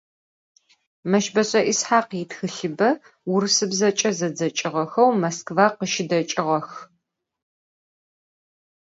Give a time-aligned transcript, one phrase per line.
[1.11, 2.89] Meşbeş'e Yishakh yitxılhıbe
[3.29, 6.67] vurısıbzeç'e zedzeç'ığexeu Moskva khaşıdeç'ığex.